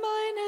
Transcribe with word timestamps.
meine 0.00 0.43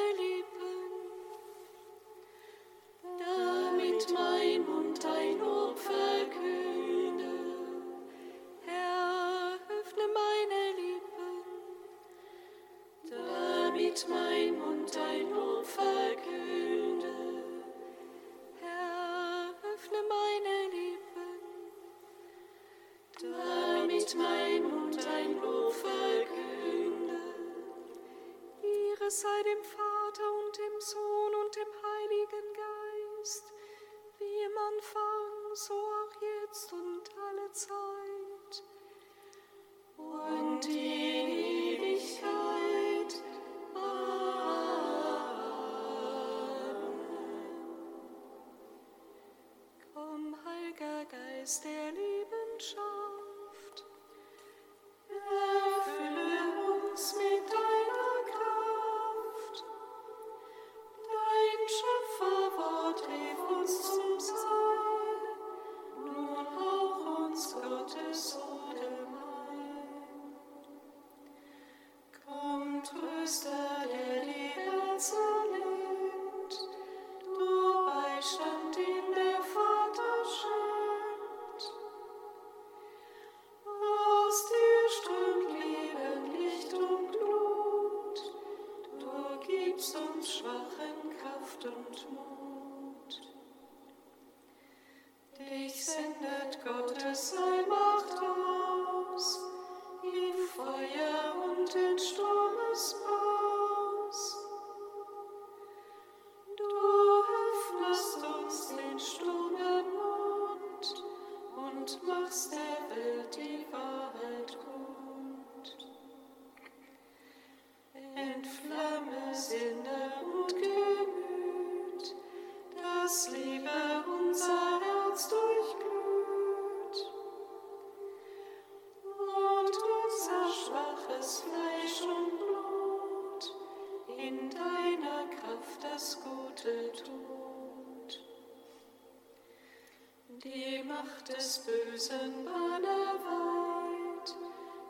des 141.28 141.58
bösen 141.58 142.44
Banner 142.44 143.14
weit, 143.24 144.36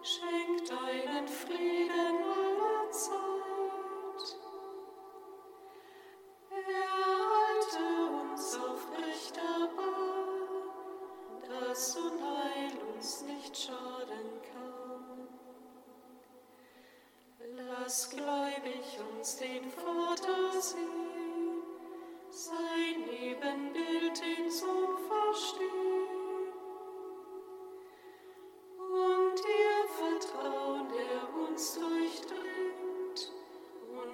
schenk 0.03 0.67
deinen 0.69 1.27
Frieden 1.29 2.23
aller 2.23 2.91
Zeit. 2.91 4.37
Erhalte 6.51 7.85
uns 8.23 8.55
auf 8.57 8.87
rechter 8.99 9.69
Bahn, 9.77 11.43
dass 11.49 11.97
Unheil 11.97 12.73
uns 12.95 13.23
nicht 13.23 13.57
schaden 13.57 14.43
kann. 14.53 15.29
Lass 17.57 18.11
gläubig 18.11 18.99
uns 19.15 19.37
den 19.37 19.71
Ver 19.71 19.86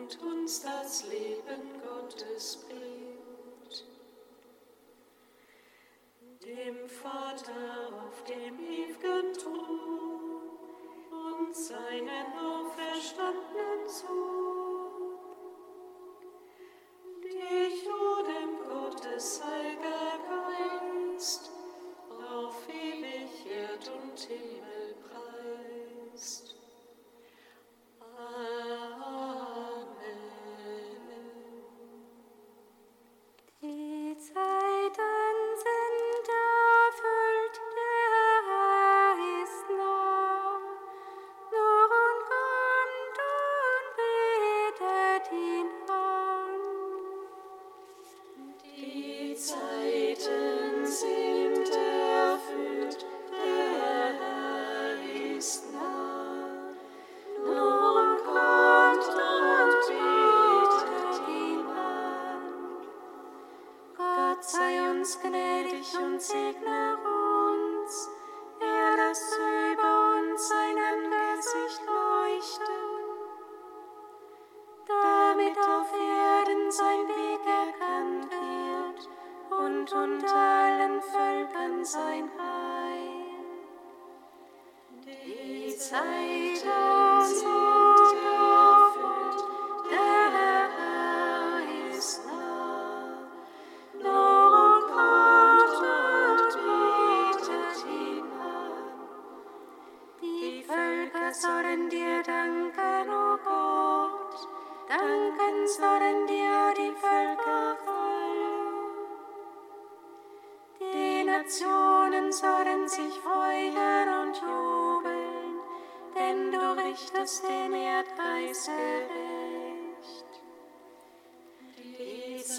und 0.03 0.19
uns 0.23 0.63
das 0.63 1.05
Leben 1.05 1.81
Gottes 1.81 2.65
bringt. 2.67 3.85
Dem 6.45 6.89
Vater 6.89 7.89
auf 8.05 8.25
dem 8.25 8.59
ewigen 8.59 9.33
Thron 9.35 10.59
und 11.11 11.55
seinen 11.55 12.27
auferstandenen 12.37 13.89
Sohn. 13.89 14.52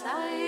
side. 0.04 0.43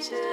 Jesus. 0.00 0.29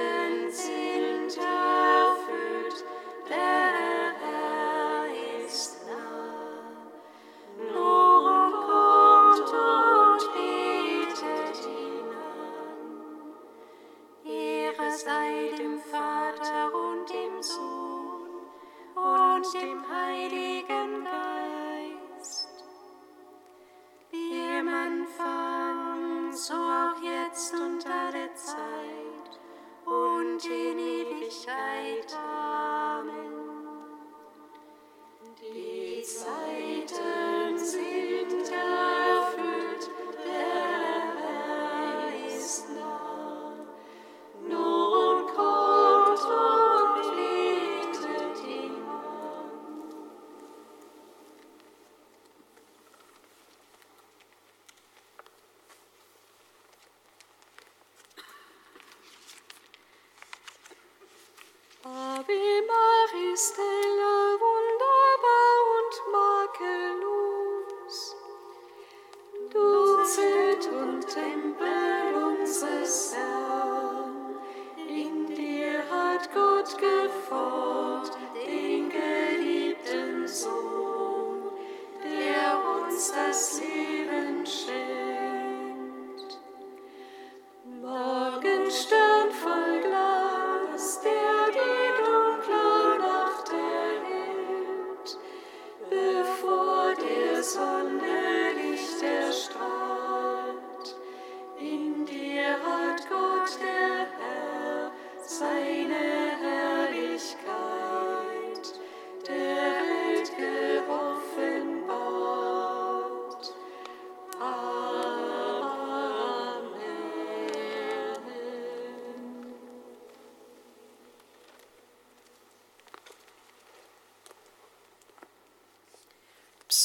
stay. 63.38 63.67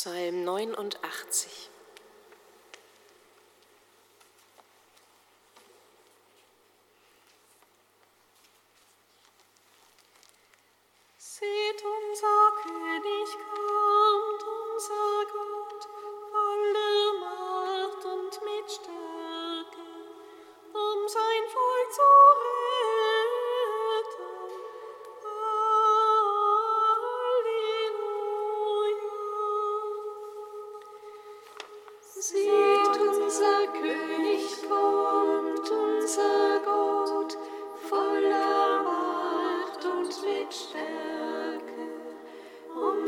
Psalm 0.03 0.43
89. 0.49 1.72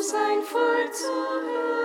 sein 0.08 0.44
Volk 0.44 0.94
zu 0.94 1.08
hören. 1.08 1.85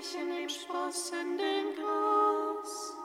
Mädchen 0.00 0.30
im 0.42 0.48
sprossenden 0.48 1.74
Gras. 1.74 2.96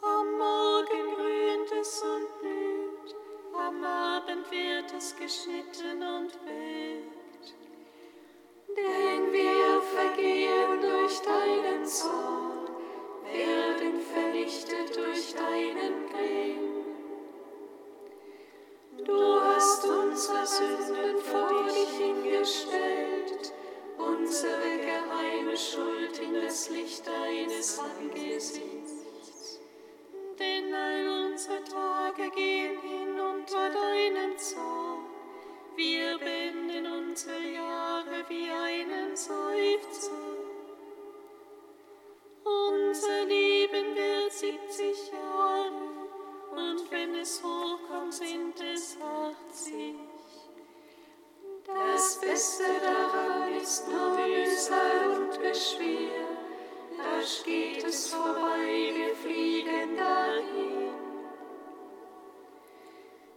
Am 0.00 0.38
Morgen 0.38 1.14
grünt 1.16 1.72
es 1.80 2.00
und 2.00 2.40
blüht, 2.40 3.16
am 3.52 3.82
Abend 3.82 4.48
wird 4.52 4.92
es 4.96 5.16
geschnitten 5.16 6.00
und 6.00 6.32
weckt. 6.46 7.56
Denn 8.68 9.32
wir 9.32 9.82
vergehen 9.96 10.80
durch 10.80 11.18
deinen 11.22 11.84
Zorn. 11.84 12.35
Mühsal 54.66 55.20
und 55.20 55.40
Beschwer. 55.40 56.26
Da 56.96 57.44
geht 57.44 57.84
es 57.84 58.08
vorbei, 58.08 58.92
wir 58.94 59.14
fliegen 59.14 59.96
dahin. 59.96 60.90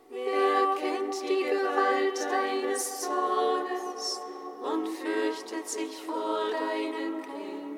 Wer 0.09 0.75
kennt 0.79 1.21
die 1.21 1.43
Gewalt 1.43 2.19
deines 2.31 3.01
Zornes 3.01 4.21
und 4.63 4.87
fürchtet 4.87 5.67
sich 5.67 5.97
vor 6.03 6.49
deinen 6.51 7.21
Grimm? 7.21 7.77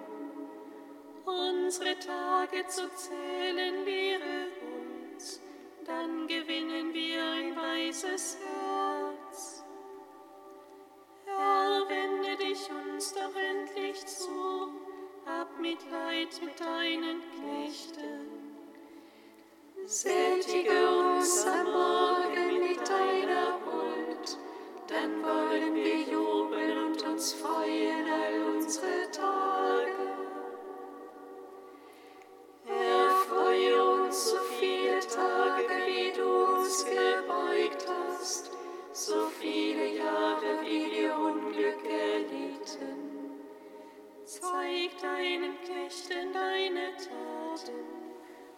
Unsere 1.25 1.97
Tage 1.99 2.65
zu 2.67 2.89
zählen 2.95 3.83
lehre 3.83 4.47
uns, 5.13 5.41
dann 5.85 6.27
gewinnen 6.27 6.93
wir 6.93 7.23
ein 7.23 7.55
weises 7.55 8.37
Herz. 8.37 8.70
Sättige 19.91 20.71
uns 20.89 21.45
am 21.45 21.65
Morgen 21.65 22.59
mit 22.61 22.79
deiner 22.79 23.59
Huld, 23.65 24.37
dann 24.87 25.21
wollen 25.21 25.75
wir 25.75 25.99
jubeln 26.03 26.77
und 26.85 27.03
uns 27.03 27.33
freuen 27.33 28.07
all 28.09 28.55
unsere 28.55 29.11
Tage. 29.11 29.91
Erfreue 32.65 33.83
uns 33.83 34.29
so 34.29 34.37
viele 34.61 35.01
Tage, 35.01 35.67
wie 35.85 36.13
du 36.17 36.55
uns 36.55 36.85
gebeugt 36.85 37.85
hast, 37.89 38.49
so 38.93 39.27
viele 39.41 39.87
Jahre, 39.97 40.61
wie 40.61 40.89
wir 40.89 41.17
Unglück 41.17 41.83
erlitten. 41.83 43.35
Zeig 44.23 45.01
deinen 45.01 45.59
Knechten 45.65 46.31
deine 46.31 46.95
Taten 46.95 48.00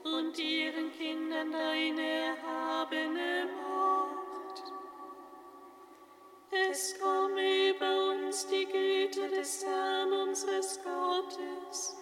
und 0.04 0.38
ihren 0.38 0.92
Kindern 0.98 1.52
deine 1.52 2.02
erhabene 2.02 3.48
Macht. 3.58 4.64
Es 6.52 7.00
komme 7.00 7.70
über 7.70 8.12
uns 8.12 8.46
die 8.48 8.66
Güte 8.66 9.30
des 9.30 9.66
Herrn 9.66 10.12
unseres 10.12 10.80
Gottes. 10.84 11.98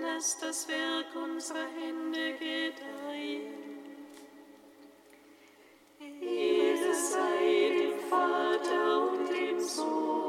Lass 0.00 0.38
das 0.38 0.68
Werk 0.68 1.06
unserer 1.14 1.66
Hände 1.80 2.34
gedeihen. 2.34 3.66
Ehre 6.20 6.94
sei 6.94 7.78
dem 7.78 7.98
Vater 8.10 9.10
und 9.10 9.28
dem 9.28 9.60
Sohn 9.60 10.25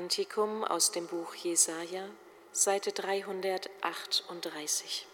Kantikum 0.00 0.64
aus 0.64 0.92
dem 0.92 1.06
Buch 1.08 1.34
Jesaja, 1.34 2.08
Seite 2.52 2.90
338. 2.90 5.06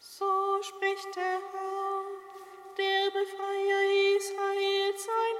So 0.00 0.60
spricht 0.60 1.14
der 1.14 1.40
Herr, 1.52 2.02
der 2.76 3.12
Befreier 3.12 4.16
Israels, 4.16 5.08
ein 5.08 5.35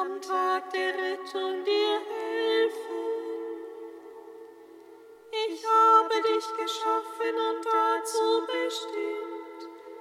am 0.00 0.20
Tag 0.20 0.70
der 0.70 0.94
Rettung 0.94 1.64
dir 1.64 1.98
helfen. 2.08 2.98
Ich 5.48 5.64
habe 5.66 6.14
dich 6.22 6.46
geschaffen 6.56 7.34
und 7.48 7.64
dazu 7.64 8.46
bestimmt, 8.46 9.60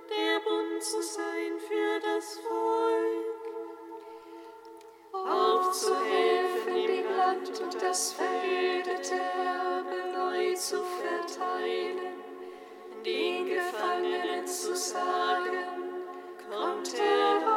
der 0.09 0.39
Bund 0.41 0.83
zu 0.83 1.01
sein 1.01 1.59
für 1.59 1.99
das 1.99 2.39
Volk. 2.39 3.37
aufzuhelfen, 5.13 6.73
dem 6.73 7.17
Land 7.17 7.59
und 7.59 7.81
das 7.81 8.13
verödete 8.13 9.15
Erbe 9.15 10.13
neu 10.15 10.53
zu 10.53 10.77
verteilen, 10.77 12.21
den 13.03 13.45
Gefangenen 13.45 14.45
zu 14.45 14.75
sagen, 14.75 16.03
kommt 16.49 16.93
heraus. 16.93 17.56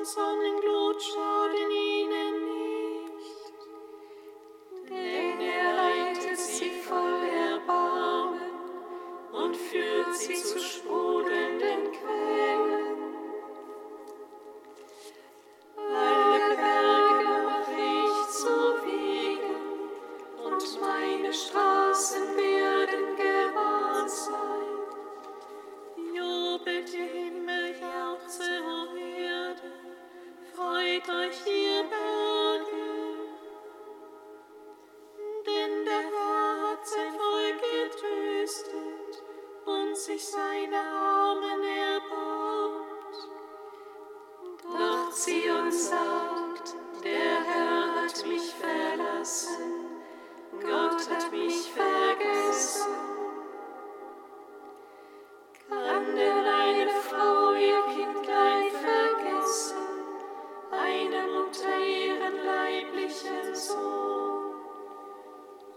Und 0.00 0.06
Sonnenglut 0.06 1.02
schaden 1.02 1.70
ihnen 1.70 2.49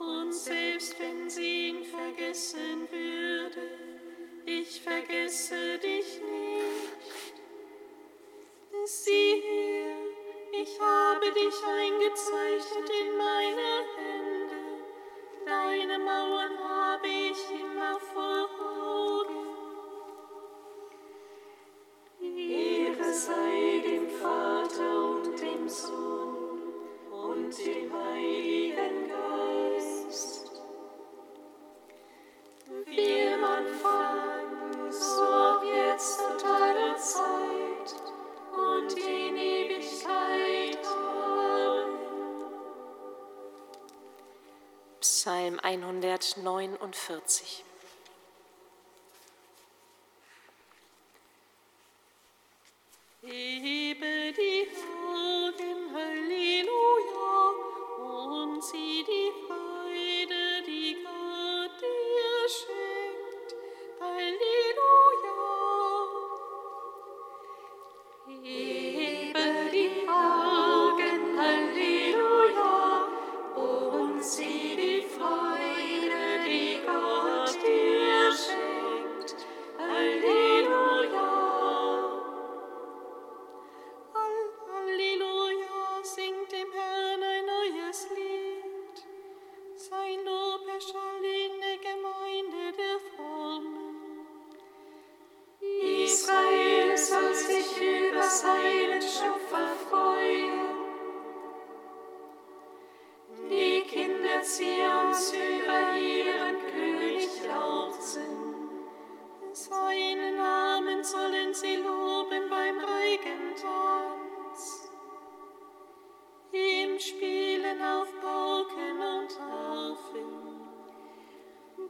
Und 0.05 0.33
selbst 0.33 1.00
wenn 1.00 1.29
sie 1.29 1.69
ihn 1.69 1.83
vergessen 1.86 2.88
würde, 2.91 3.67
ich 4.45 4.81
vergesse 4.81 5.77
dich 5.79 6.19
nicht. 6.19 7.33
Sieh 8.86 9.41
her, 9.41 9.95
ich 10.51 10.79
habe 10.79 11.25
dich 11.31 11.55
eingezeichnet 11.65 12.89
In 13.01 13.02
149. 46.32 47.62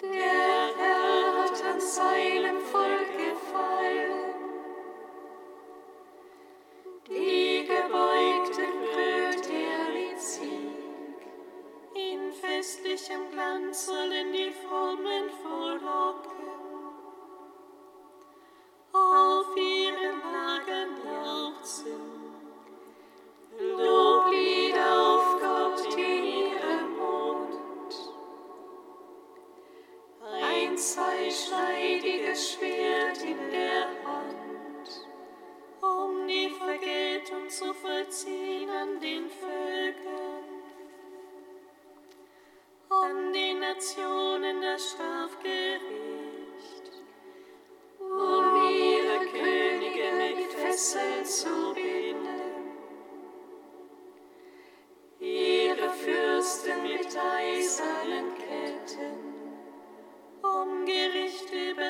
der 0.04 0.76
Herr 0.78 1.44
hat 1.44 1.64
an 1.64 1.80
seinem 1.80 2.33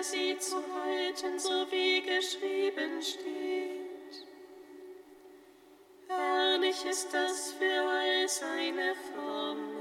sie 0.04 0.38
zu 0.38 0.58
halten, 0.58 1.40
so 1.40 1.66
wie 1.72 2.02
geschrieben 2.02 3.02
steht. 3.02 4.28
Herrlich 6.08 6.86
ist 6.86 7.14
das 7.14 7.54
für 7.54 7.82
all 7.82 8.28
seine 8.28 8.94
Formen. 8.96 9.73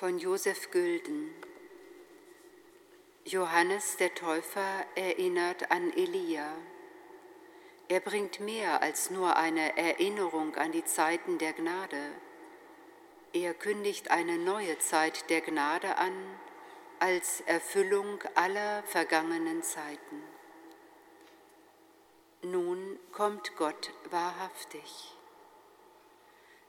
von 0.00 0.18
Josef 0.18 0.70
Gülden. 0.70 1.30
Johannes 3.26 3.98
der 3.98 4.14
Täufer 4.14 4.86
erinnert 4.94 5.70
an 5.70 5.92
Elia. 5.92 6.56
Er 7.88 8.00
bringt 8.00 8.40
mehr 8.40 8.80
als 8.80 9.10
nur 9.10 9.36
eine 9.36 9.76
Erinnerung 9.76 10.56
an 10.56 10.72
die 10.72 10.86
Zeiten 10.86 11.36
der 11.36 11.52
Gnade. 11.52 12.00
Er 13.34 13.52
kündigt 13.52 14.10
eine 14.10 14.38
neue 14.38 14.78
Zeit 14.78 15.28
der 15.28 15.42
Gnade 15.42 15.98
an 15.98 16.14
als 16.98 17.42
Erfüllung 17.42 18.20
aller 18.36 18.82
vergangenen 18.84 19.62
Zeiten. 19.62 20.22
Nun 22.40 22.98
kommt 23.12 23.54
Gott 23.54 23.92
wahrhaftig. 24.08 25.19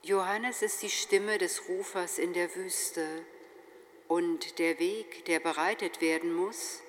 Johannes 0.04 0.64
ist 0.64 0.82
die 0.82 0.90
Stimme 0.90 1.38
des 1.38 1.70
Rufers 1.70 2.18
in 2.18 2.34
der 2.34 2.56
Wüste 2.56 3.06
und 4.08 4.58
der 4.58 4.80
Weg, 4.80 5.26
der 5.26 5.40
bereitet 5.40 6.02
werden 6.02 6.34
muss, 6.34 6.82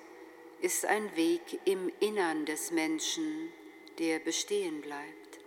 ist 0.61 0.87
ein 0.87 1.15
Weg 1.15 1.59
im 1.65 1.91
Innern 1.99 2.47
des 2.47 2.71
Menschen, 2.71 3.53
der 3.99 4.17
bestehen 4.17 4.81
bleibt. 4.81 5.39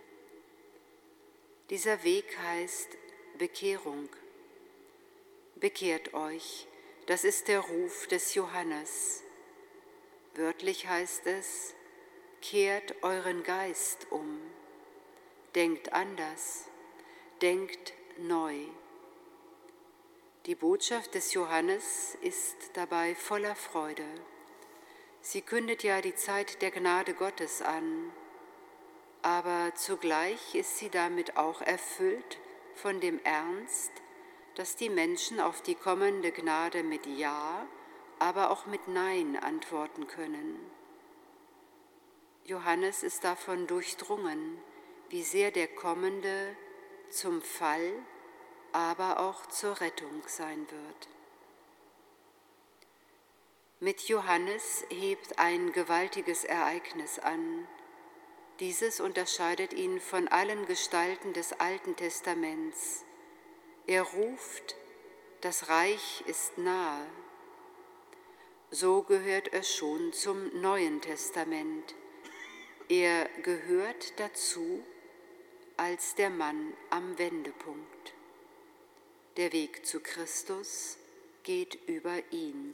Dieser 1.69 2.05
Weg 2.05 2.37
heißt 2.37 2.87
Bekehrung. 3.37 4.07
Bekehrt 5.55 6.13
euch, 6.13 6.67
das 7.07 7.25
ist 7.25 7.49
der 7.49 7.59
Ruf 7.59 8.07
des 8.07 8.33
Johannes. 8.33 9.23
Wörtlich 10.35 10.87
heißt 10.87 11.27
es, 11.27 11.73
kehrt 12.41 13.03
euren 13.03 13.43
Geist 13.43 14.07
um, 14.09 14.39
denkt 15.53 15.91
anders 15.91 16.66
denkt 17.41 17.93
neu. 18.17 18.55
Die 20.45 20.55
Botschaft 20.55 21.13
des 21.13 21.33
Johannes 21.33 22.17
ist 22.21 22.55
dabei 22.73 23.15
voller 23.15 23.55
Freude. 23.55 24.05
Sie 25.21 25.41
kündet 25.41 25.83
ja 25.83 26.01
die 26.01 26.15
Zeit 26.15 26.61
der 26.61 26.71
Gnade 26.71 27.13
Gottes 27.13 27.61
an, 27.61 28.11
aber 29.21 29.73
zugleich 29.75 30.55
ist 30.55 30.77
sie 30.77 30.89
damit 30.89 31.37
auch 31.37 31.61
erfüllt 31.61 32.39
von 32.75 33.01
dem 33.01 33.19
Ernst, 33.23 33.91
dass 34.55 34.75
die 34.75 34.89
Menschen 34.89 35.39
auf 35.39 35.61
die 35.61 35.75
kommende 35.75 36.31
Gnade 36.31 36.83
mit 36.83 37.05
Ja, 37.05 37.67
aber 38.19 38.49
auch 38.49 38.65
mit 38.65 38.87
Nein 38.87 39.37
antworten 39.37 40.07
können. 40.07 40.59
Johannes 42.45 43.03
ist 43.03 43.23
davon 43.25 43.67
durchdrungen, 43.67 44.57
wie 45.09 45.23
sehr 45.23 45.51
der 45.51 45.67
Kommende 45.67 46.55
zum 47.09 47.41
Fall, 47.41 47.93
aber 48.71 49.19
auch 49.19 49.45
zur 49.47 49.79
Rettung 49.81 50.23
sein 50.27 50.67
wird. 50.69 51.09
Mit 53.79 54.01
Johannes 54.07 54.85
hebt 54.89 55.37
ein 55.37 55.71
gewaltiges 55.71 56.43
Ereignis 56.43 57.19
an. 57.19 57.67
Dieses 58.59 58.99
unterscheidet 58.99 59.73
ihn 59.73 59.99
von 59.99 60.27
allen 60.27 60.65
Gestalten 60.65 61.33
des 61.33 61.53
Alten 61.59 61.95
Testaments. 61.95 63.05
Er 63.85 64.01
ruft, 64.01 64.75
das 65.41 65.69
Reich 65.69 66.23
ist 66.25 66.57
nahe. 66.57 67.05
So 68.71 69.03
gehört 69.03 69.53
er 69.53 69.63
schon 69.63 70.11
zum 70.11 70.59
Neuen 70.59 70.99
Testament. 71.01 71.95
Er 72.89 73.29
gehört 73.43 74.19
dazu 74.19 74.83
als 75.77 76.15
der 76.15 76.31
Mann 76.31 76.73
am 76.89 77.17
Wendepunkt. 77.19 78.13
Der 79.37 79.53
Weg 79.53 79.85
zu 79.85 79.99
Christus 79.99 80.97
geht 81.43 81.75
über 81.87 82.17
ihn. 82.31 82.73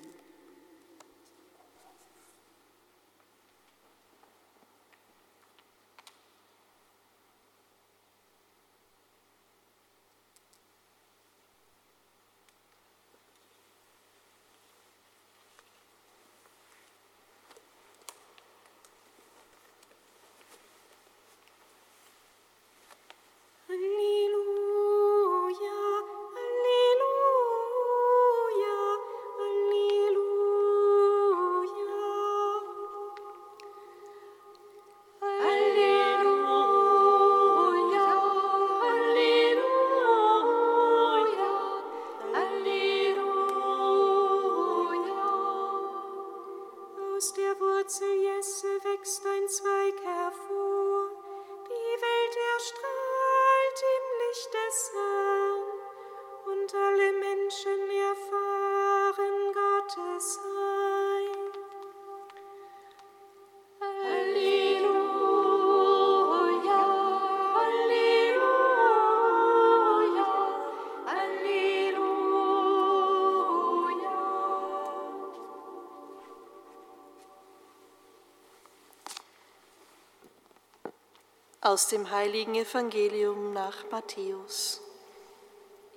Aus 81.73 81.87
dem 81.87 82.11
heiligen 82.11 82.53
Evangelium 82.53 83.51
nach 83.51 83.89
Matthäus. 83.89 84.79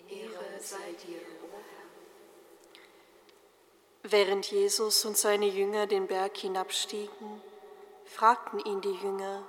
Ehre 0.09 0.59
sei 0.59 0.95
dir, 1.07 1.21
o 1.43 1.49
Herr. 1.53 1.85
Während 4.11 4.51
Jesus 4.51 5.05
und 5.05 5.19
seine 5.19 5.45
Jünger 5.45 5.87
den 5.87 6.07
Berg 6.07 6.39
hinabstiegen, 6.39 7.43
fragten 8.07 8.61
ihn 8.61 8.81
die 8.81 8.95
Jünger, 8.95 9.43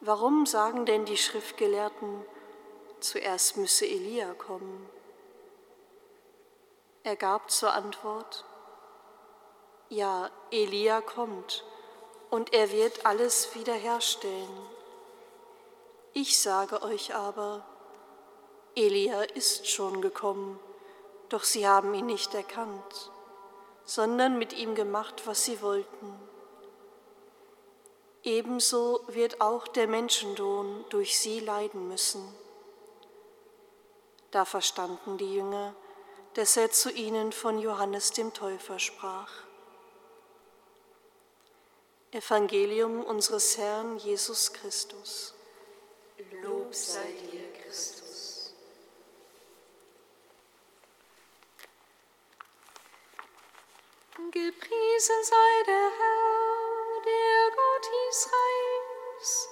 warum 0.00 0.44
sagen 0.44 0.84
denn 0.84 1.06
die 1.06 1.16
Schriftgelehrten, 1.16 2.22
zuerst 3.00 3.56
müsse 3.56 3.86
Elia 3.86 4.34
kommen? 4.34 4.90
Er 7.02 7.16
gab 7.16 7.50
zur 7.50 7.72
Antwort, 7.72 8.44
ja, 9.88 10.30
Elia 10.50 11.00
kommt 11.00 11.64
und 12.30 12.54
er 12.54 12.70
wird 12.70 13.04
alles 13.04 13.54
wiederherstellen. 13.54 14.48
Ich 16.12 16.40
sage 16.40 16.82
euch 16.82 17.14
aber, 17.14 17.66
Elia 18.74 19.22
ist 19.22 19.68
schon 19.68 20.00
gekommen, 20.00 20.58
doch 21.28 21.44
sie 21.44 21.66
haben 21.66 21.92
ihn 21.94 22.06
nicht 22.06 22.34
erkannt, 22.34 23.10
sondern 23.84 24.38
mit 24.38 24.52
ihm 24.52 24.74
gemacht, 24.74 25.22
was 25.26 25.44
sie 25.44 25.60
wollten. 25.60 26.20
Ebenso 28.22 29.00
wird 29.08 29.40
auch 29.40 29.66
der 29.66 29.88
Menschensohn 29.88 30.84
durch 30.90 31.18
sie 31.18 31.40
leiden 31.40 31.88
müssen. 31.88 32.22
Da 34.30 34.44
verstanden 34.44 35.16
die 35.16 35.34
Jünger, 35.34 35.74
dass 36.34 36.56
er 36.56 36.70
zu 36.70 36.92
ihnen 36.92 37.32
von 37.32 37.58
Johannes 37.58 38.12
dem 38.12 38.32
Täufer 38.32 38.78
sprach. 38.78 39.49
Evangelium 42.12 43.04
unseres 43.04 43.56
Herrn 43.56 43.96
Jesus 43.98 44.52
Christus. 44.52 45.32
Lob 46.42 46.74
sei 46.74 47.12
dir, 47.30 47.52
Christus. 47.62 48.52
Gepriesen 54.32 55.24
sei 55.24 55.62
der 55.66 55.90
Herr, 55.98 57.02
der 57.04 57.50
Gott 57.54 57.86
Israels, 58.10 59.48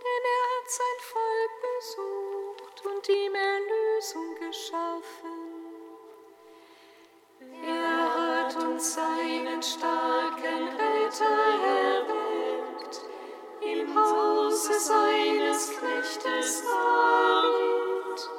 denn 0.00 0.24
er 0.34 0.44
hat 0.50 0.70
sein 0.70 0.98
Volk 1.12 1.52
besucht 1.62 2.86
und 2.86 3.08
ihm 3.08 3.34
Erlösung 3.34 4.34
geschaffen. 4.34 5.45
Hat 8.56 8.64
uns 8.64 8.94
seinen 8.94 9.62
starken 9.62 10.68
Retter 10.68 11.24
erweckt, 11.64 13.00
im 13.60 13.94
Hause 13.94 14.72
seines 14.78 15.70
Knechtes 15.78 16.62
David. 16.62 18.30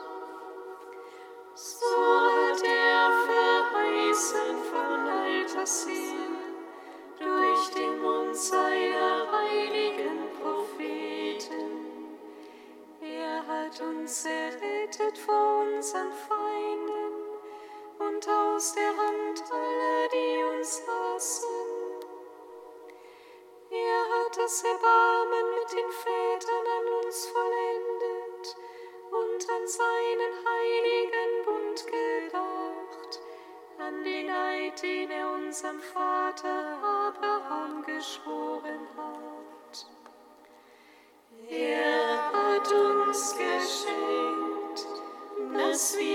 So 1.53 1.85
hat 1.85 2.63
er 2.63 3.11
verheißen 3.27 4.63
von 4.71 5.07
Alters 5.07 5.87
her, 5.87 6.29
durch 7.19 7.69
den 7.75 8.01
Mund 8.01 8.35
seiner 8.35 9.31
heiligen 9.31 10.29
Propheten. 10.41 11.85
Er 13.01 13.45
hat 13.45 13.81
uns 13.81 14.25
errettet 14.25 15.17
vor 15.17 15.65
unseren 15.75 16.11
Feinden 16.11 16.36
das 24.47 24.63
Erbarmen 24.63 25.45
mit 25.59 25.69
den 25.73 25.91
Vätern 25.91 26.65
an 26.77 27.05
uns 27.05 27.25
vollendet 27.25 28.55
und 29.11 29.49
an 29.51 29.67
seinen 29.67 30.33
heiligen 30.47 31.31
Bund 31.43 31.85
gedacht, 31.85 33.19
an 33.77 34.03
den 34.05 34.29
Eid, 34.29 34.81
den 34.81 35.11
er 35.11 35.33
unserem 35.33 35.81
Vater 35.81 36.79
Abraham 36.81 37.83
geschworen 37.85 38.87
hat. 38.95 39.85
Er 41.49 42.31
hat 42.31 42.71
uns 42.71 43.35
geschenkt, 43.35 44.87
dass 45.57 45.97
wir 45.97 46.06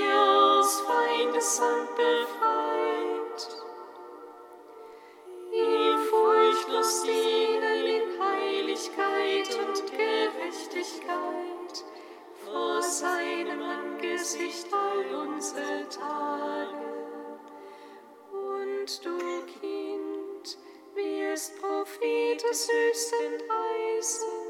des 21.32 21.50
Prophetes 21.58 22.68
höchsten 22.68 23.42
Heißen. 23.48 24.41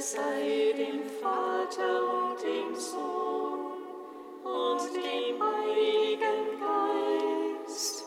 sei 0.00 0.72
dem 0.78 1.02
Vater 1.20 2.00
und 2.10 2.42
dem 2.42 2.74
Sohn 2.74 3.82
und 4.42 4.80
dem 4.94 5.42
Heiligen 5.42 6.58
Geist, 7.66 8.04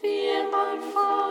Wir, 0.00 0.40
im 0.40 0.50
Vater, 0.92 1.27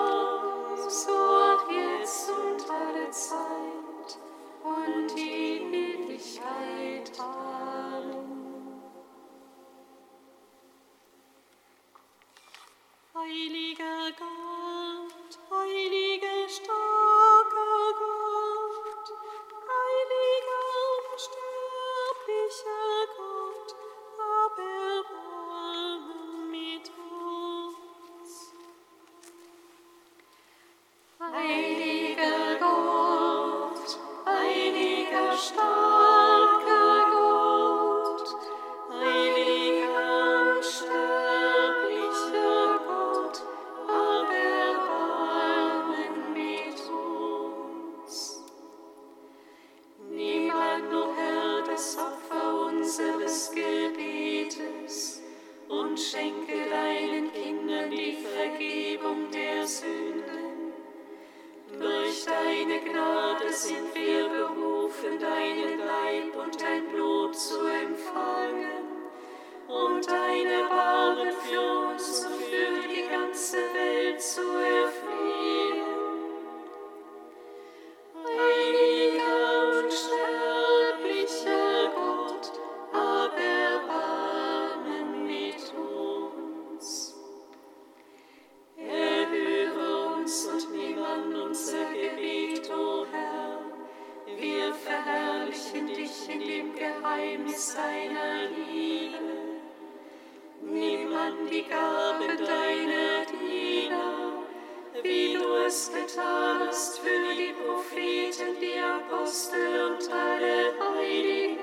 alles 105.78 105.92
getan 105.92 106.68
hast 106.68 107.00
für 107.00 107.36
die 107.36 107.54
Propheten, 107.54 108.60
die 108.60 108.80
Apostel 108.80 109.92
und 109.92 110.12
alle 110.12 110.74
Heiligen. 110.80 111.58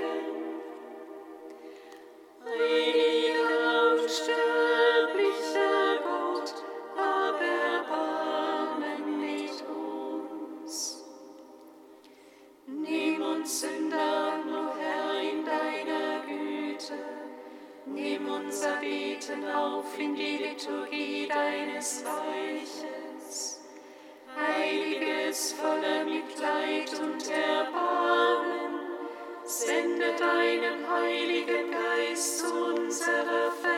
Heiliger 2.44 3.92
und 3.92 4.09
Gott, 6.05 6.55
hab 6.96 7.40
Erbarmen 7.40 9.20
mit 9.20 9.64
uns. 9.68 11.05
Nimm 12.66 13.22
uns 13.22 13.61
Sünder 13.61 14.33
an, 14.33 14.48
o 14.48 14.77
Herr, 14.79 15.20
in 15.22 15.44
deiner 15.44 16.20
Güte. 16.27 16.98
Nimm 17.87 18.29
unser 18.29 18.77
Beten 18.77 19.44
auf 19.50 19.98
in 19.98 20.14
die 20.14 20.37
Liturgie 20.37 21.27
deines 21.27 22.05
Reiches. 22.05 23.04
Gottes 25.35 25.53
voller 25.55 26.05
Mitleid 26.05 26.90
und 27.01 27.29
Erbarmen, 27.29 28.79
sende 29.44 30.14
deinen 30.16 30.88
Heiligen 30.88 31.73
Geist 31.73 32.38
zu 32.38 32.55
unserer 32.55 33.51
Welt. 33.64 33.74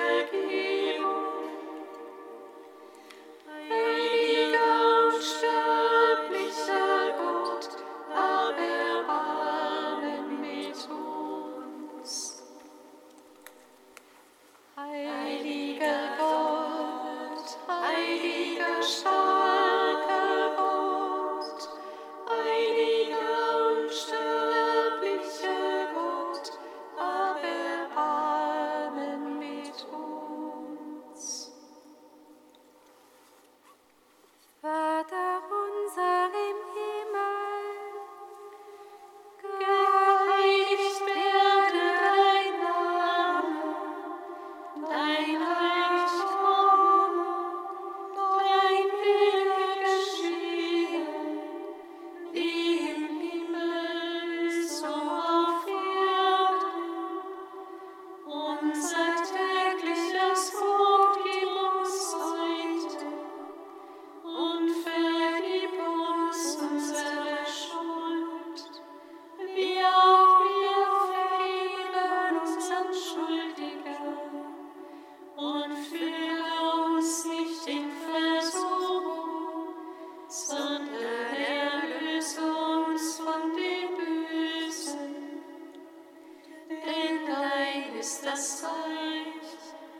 das 88.26 88.64
Reich 88.64 89.54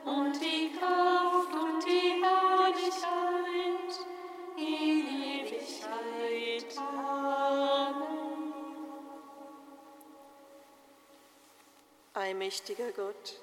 und 0.05 0.41
die 0.41 0.73
Kraft 0.77 1.55
und 1.55 1.87
die 1.87 2.23
Herrlichkeit 2.25 3.05
in 4.57 5.47
Ewigkeit. 5.47 6.77
Amen. 6.77 8.03
Allmächtiger 12.15 12.91
Gott, 12.93 13.41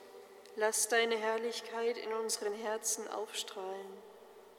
lass 0.57 0.89
deine 0.89 1.15
Herrlichkeit 1.15 1.97
in 1.97 2.11
unseren 2.11 2.53
Herzen 2.53 3.07
aufstrahlen 3.07 4.03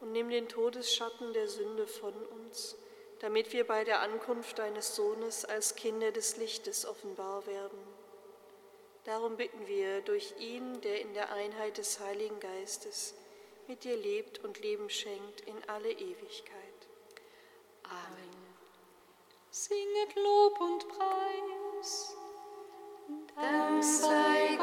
und 0.01 0.13
nimm 0.13 0.31
den 0.31 0.49
Todesschatten 0.49 1.35
der 1.35 1.49
Sünde 1.49 1.87
von 1.87 2.15
uns 2.15 2.77
damit 3.21 3.53
wir 3.55 3.67
bei 3.67 3.85
der 3.85 4.01
Ankunft 4.01 4.59
deines 4.59 4.97
Sohnes 4.97 5.47
als 5.47 5.77
Kinder 5.77 6.11
des 6.11 6.37
Lichtes 6.37 6.85
offenbar 6.85 7.47
werden 7.47 7.94
Darum 9.05 9.37
bitten 9.37 9.67
wir 9.67 10.01
durch 10.01 10.35
ihn, 10.39 10.81
der 10.81 11.03
in 11.03 11.13
der 11.13 11.33
Einheit 11.33 11.77
des 11.77 12.01
Heiligen 12.01 12.41
Geistes 12.41 13.15
mit 13.69 13.85
dir 13.85 13.97
lebt 13.97 14.43
und 14.45 14.61
Leben 14.61 14.89
schenkt 14.89 15.43
in 15.43 15.57
alle 15.69 15.91
Ewigkeit. 15.91 16.89
Amen. 17.83 18.55
Singet 19.51 20.15
Lob 20.17 20.61
und 20.61 20.89
Preis. 20.89 22.17
Dank 23.37 23.85
sei 23.85 24.57